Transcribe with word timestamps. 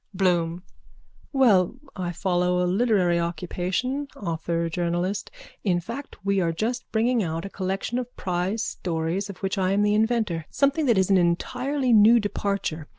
BLOOM: 0.15 0.63
Well, 1.31 1.75
I 1.95 2.11
follow 2.11 2.63
a 2.63 2.65
literary 2.65 3.19
occupation, 3.19 4.07
author 4.17 4.67
journalist. 4.67 5.29
In 5.63 5.79
fact 5.79 6.25
we 6.25 6.39
are 6.39 6.51
just 6.51 6.91
bringing 6.91 7.21
out 7.21 7.45
a 7.45 7.51
collection 7.51 7.99
of 7.99 8.17
prize 8.17 8.63
stories 8.63 9.29
of 9.29 9.37
which 9.43 9.59
I 9.59 9.73
am 9.73 9.83
the 9.83 9.93
inventor, 9.93 10.47
something 10.49 10.87
that 10.87 10.97
is 10.97 11.11
an 11.11 11.19
entirely 11.19 11.93
new 11.93 12.19
departure. 12.19 12.87